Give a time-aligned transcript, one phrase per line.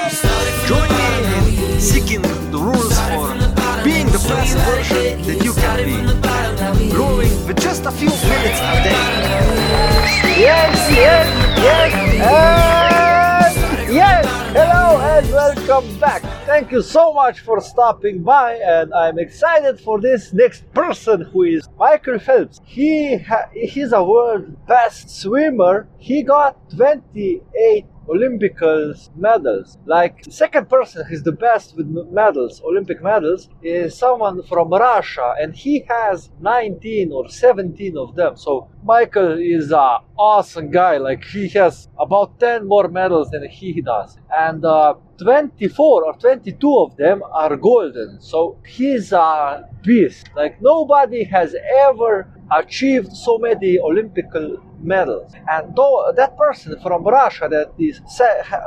[0.00, 3.34] Join me in seeking the rules for
[3.84, 6.90] being the best version that you can be.
[6.90, 10.40] Growing with just a few minutes a day.
[10.40, 11.26] Yes, yes,
[11.58, 11.92] yes,
[13.84, 14.26] and yes.
[14.52, 16.22] Hello and welcome back.
[16.46, 21.42] Thank you so much for stopping by, and I'm excited for this next person who
[21.42, 22.58] is Michael Phelps.
[22.64, 25.88] He ha- he's a world best swimmer.
[25.98, 28.56] He got 28 Olympic
[29.16, 29.78] medals.
[29.86, 35.54] Like second person who's the best with medals, Olympic medals, is someone from Russia, and
[35.54, 38.36] he has 19 or 17 of them.
[38.36, 40.96] So Michael is a awesome guy.
[40.96, 46.78] Like he has about 10 more medals than he does, and uh, 24 or 22
[46.78, 48.20] of them are golden.
[48.20, 50.30] So he's a beast.
[50.34, 51.54] Like nobody has
[51.86, 54.26] ever achieved so many Olympic
[54.82, 55.32] medals.
[55.50, 58.00] And though that person from Russia that is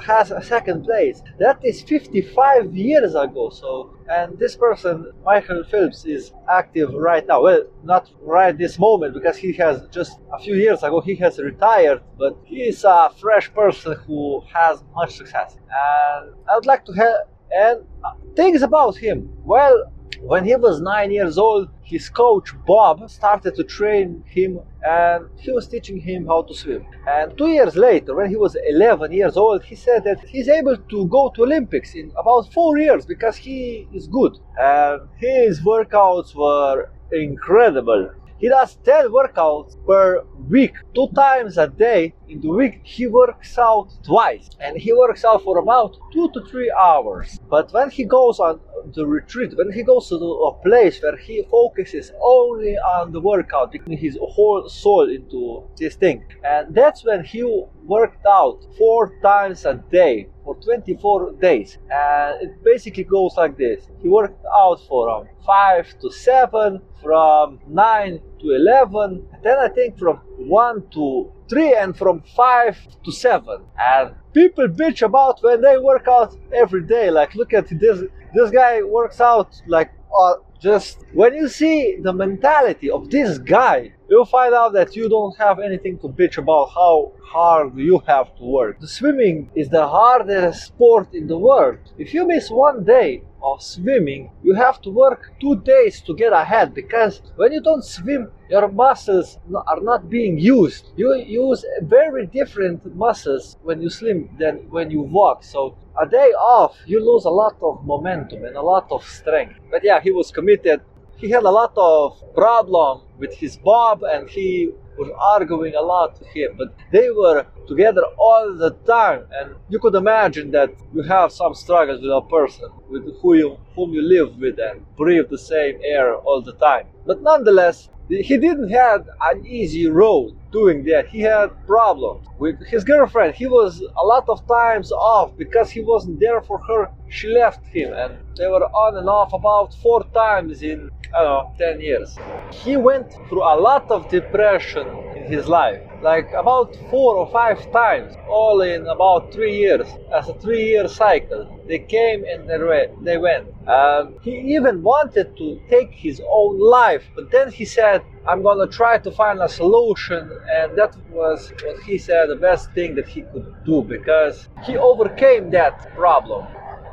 [0.00, 3.50] has a second place, that is 55 years ago.
[3.50, 7.42] So and this person, Michael Phelps, is active right now.
[7.42, 11.38] Well, not right this moment because he has just a few years ago he has
[11.38, 15.56] retired, but he is a fresh person who has much success.
[15.56, 17.14] And I would like to have
[17.50, 19.30] and uh, things about him.
[19.44, 25.26] Well, when he was nine years old, his coach Bob started to train him and
[25.38, 26.84] he was teaching him how to swim.
[27.06, 30.76] And two years later, when he was 11 years old, he said that he's able
[30.76, 34.34] to go to Olympics in about four years because he is good.
[34.60, 38.10] And his workouts were incredible.
[38.38, 42.14] He does 10 workouts per week, two times a day.
[42.28, 46.44] In the week, he works out twice and he works out for about two to
[46.44, 47.40] three hours.
[47.50, 48.60] But when he goes on
[48.94, 53.72] the retreat, when he goes to a place where he focuses only on the workout,
[53.72, 57.42] putting his whole soul into this thing, and that's when he
[57.84, 61.76] worked out four times a day for 24 days.
[61.90, 68.20] And it basically goes like this he worked out from 5 to 7, from 9
[68.40, 73.60] to 11, then I think from 1 to 3, and from 5 to 7.
[73.78, 77.10] And people bitch about when they work out every day.
[77.10, 77.98] Like, look at this
[78.34, 83.92] this guy works out like uh, just when you see the mentality of this guy
[84.08, 88.34] you'll find out that you don't have anything to bitch about how hard you have
[88.36, 92.84] to work the swimming is the hardest sport in the world if you miss one
[92.84, 97.60] day of swimming you have to work two days to get ahead because when you
[97.60, 103.90] don't swim your muscles are not being used you use very different muscles when you
[103.90, 108.44] swim than when you walk so a day off, you lose a lot of momentum
[108.44, 109.58] and a lot of strength.
[109.70, 110.80] But yeah, he was committed.
[111.18, 116.16] He had a lot of problem with his Bob, and he was arguing a lot
[116.20, 116.54] with him.
[116.56, 121.54] But they were together all the time, and you could imagine that you have some
[121.54, 125.80] struggles with a person with who you, whom you live with and breathe the same
[125.82, 126.86] air all the time.
[127.04, 131.08] But nonetheless, he didn't have an easy road doing that.
[131.08, 133.34] He had problems with his girlfriend.
[133.34, 136.90] He was a lot of times off because he wasn't there for her.
[137.08, 141.58] She left him and they were on and off about four times in I don't
[141.58, 142.18] know 10 years.
[142.52, 144.86] He went through a lot of depression
[145.28, 150.34] his life, like about four or five times, all in about three years, as a
[150.34, 151.42] three year cycle.
[151.68, 153.44] They came and they went.
[153.68, 158.66] Um, he even wanted to take his own life, but then he said, I'm gonna
[158.66, 163.08] try to find a solution, and that was what he said the best thing that
[163.08, 166.46] he could do because he overcame that problem.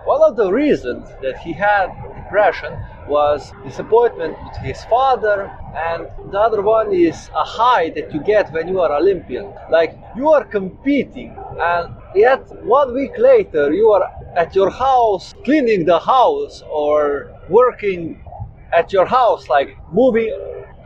[0.06, 2.74] One of the reasons that he had depression
[3.08, 8.52] was disappointment with his father and the other one is a high that you get
[8.52, 9.54] when you are olympian.
[9.70, 15.86] Like you are competing and yet one week later you are at your house cleaning
[15.86, 18.22] the house or working
[18.74, 20.32] at your house like moving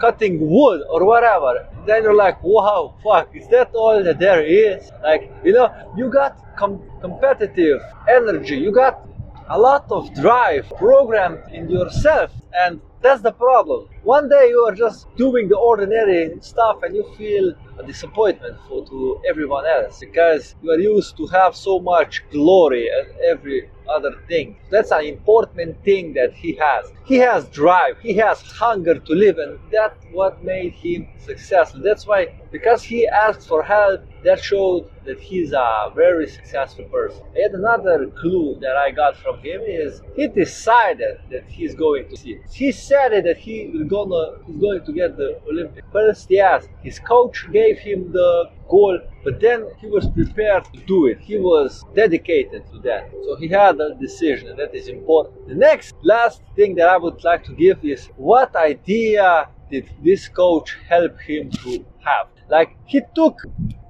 [0.02, 1.68] cutting wood or whatever.
[1.86, 4.92] Then you're like wow fuck is that all that there is?
[5.04, 8.58] Like you know you got com- competitive energy.
[8.58, 9.06] You got
[9.52, 13.88] a lot of drive programmed in yourself and that's the problem.
[14.04, 18.86] One day you are just doing the ordinary stuff and you feel a disappointment for
[18.86, 24.12] to everyone else because you are used to have so much glory and every other
[24.28, 24.58] thing.
[24.70, 26.92] That's an important thing that he has.
[27.06, 27.98] He has drive.
[28.02, 31.82] He has hunger to live and that's what made him successful.
[31.84, 37.24] That's why because he asked for help, that showed that he's a very successful person.
[37.36, 42.18] yet another clue that I got from him is he decided that he's going to
[42.18, 42.40] see.
[42.52, 45.84] He said that he will gonna he's going to get the Olympic.
[45.92, 51.08] First, yes, his coach gave him the goal, but then he was prepared to do
[51.08, 51.20] it.
[51.20, 53.10] He was dedicated to that.
[53.26, 55.48] So he had a decision, that is important.
[55.48, 60.28] The next last thing that I would like to give is what idea did this
[60.28, 62.28] coach help him to have?
[62.50, 63.38] Like he took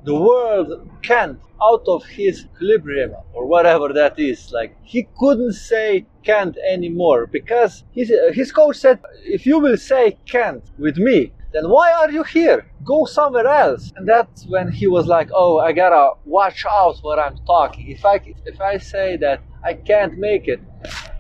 [0.04, 0.68] the word
[1.02, 4.52] can't out of his equilibrium or whatever that is.
[4.52, 9.78] Like he couldn't say can't anymore because his, uh, his coach said, if you will
[9.78, 12.72] say can't with me, then why are you here?
[12.84, 13.92] Go somewhere else.
[13.96, 17.90] And that's when he was like, oh, I gotta watch out what I'm talking.
[17.90, 20.62] If I, if I say that I can't make it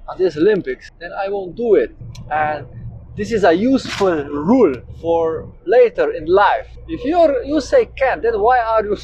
[0.07, 1.95] on these Olympics, then I won't do it.
[2.31, 2.67] And
[3.19, 6.67] this is a useful rule for later in life.
[6.87, 8.95] If you're, you say can't, then why are you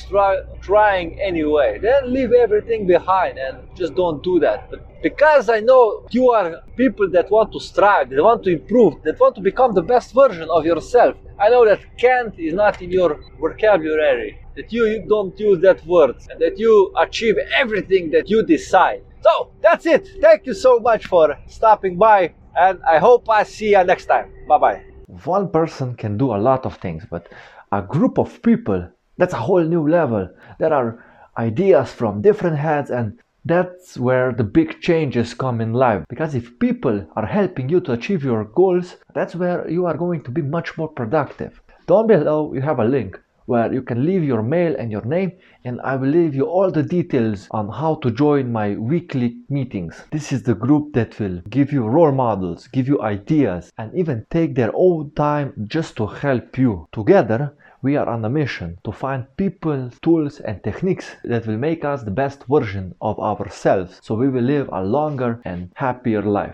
[0.61, 1.79] trying anyway?
[1.81, 4.69] Then leave everything behind and just don't do that.
[4.71, 9.03] But because I know you are people that want to strive, that want to improve,
[9.03, 12.81] that want to become the best version of yourself, I know that can't is not
[12.81, 18.29] in your vocabulary, that you don't use that word, and that you achieve everything that
[18.29, 19.03] you decide.
[19.19, 20.07] So that's it.
[20.21, 24.31] Thank you so much for stopping by and I hope I see you next time.
[24.47, 24.81] Bye bye.
[25.25, 27.27] One person can do a lot of things, but
[27.71, 28.87] a group of people,
[29.17, 30.29] that's a whole new level.
[30.59, 31.03] There are
[31.37, 36.03] ideas from different heads, and that's where the big changes come in life.
[36.09, 40.23] Because if people are helping you to achieve your goals, that's where you are going
[40.23, 41.61] to be much more productive.
[41.87, 45.31] Down below, you have a link where you can leave your mail and your name
[45.63, 50.03] and I will leave you all the details on how to join my weekly meetings.
[50.11, 54.25] This is the group that will give you role models, give you ideas and even
[54.29, 56.87] take their own time just to help you.
[56.91, 61.85] Together we are on a mission to find people, tools and techniques that will make
[61.85, 66.53] us the best version of ourselves so we will live a longer and happier life.